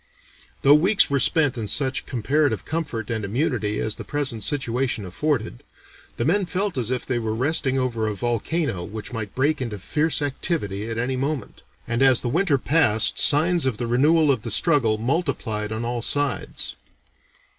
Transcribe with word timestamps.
Though 0.63 0.73
weeks 0.73 1.11
were 1.11 1.19
spent 1.19 1.59
in 1.59 1.67
such 1.67 2.07
comparative 2.07 2.65
comfort 2.65 3.11
and 3.11 3.23
immunity 3.23 3.77
as 3.79 3.93
the 3.97 4.03
present 4.03 4.41
situation 4.41 5.05
afforded, 5.05 5.61
the 6.17 6.25
men 6.25 6.47
felt 6.47 6.75
as 6.75 6.89
if 6.89 7.05
they 7.05 7.19
were 7.19 7.35
resting 7.35 7.77
over 7.77 8.07
a 8.07 8.15
volcano 8.15 8.83
which 8.83 9.13
might 9.13 9.35
break 9.35 9.61
into 9.61 9.77
fierce 9.77 10.23
activity 10.23 10.89
at 10.89 10.97
any 10.97 11.17
moment; 11.17 11.61
and 11.87 12.01
as 12.01 12.21
the 12.21 12.29
winter 12.29 12.57
passed 12.57 13.19
signs 13.19 13.67
of 13.67 13.77
the 13.77 13.85
renewal 13.85 14.31
of 14.31 14.41
the 14.41 14.49
struggle 14.49 14.97
multiplied 14.97 15.71
on 15.71 15.85
all 15.85 16.01
sides. 16.01 16.75